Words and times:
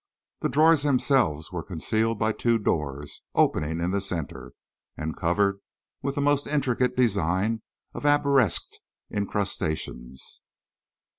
The 0.39 0.49
drawers 0.49 0.81
themselves 0.81 1.51
were 1.51 1.61
concealed 1.61 2.17
by 2.17 2.31
two 2.31 2.57
doors, 2.57 3.21
opening 3.35 3.79
in 3.79 3.91
the 3.91 4.01
centre, 4.01 4.53
and 4.97 5.15
covered 5.15 5.59
with 6.01 6.17
a 6.17 6.21
most 6.21 6.47
intricate 6.47 6.95
design 6.97 7.61
of 7.93 8.03
arabesqued 8.07 8.79
incrustations. 9.11 10.41